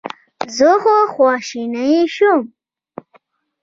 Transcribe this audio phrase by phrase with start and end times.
[0.57, 0.69] زه
[1.13, 2.41] خواشینی شوم.